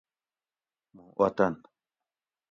[0.95, 1.53] موں اوطن